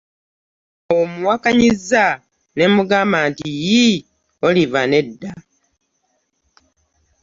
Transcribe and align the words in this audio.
Awo 0.89 1.03
mmuwakanyizza 1.09 2.03
ne 2.55 2.65
mmugamba 2.69 3.17
nti, 3.29 3.47
“Yiii 3.63 4.03
Olive 4.47 4.81
nedda! 4.91 5.31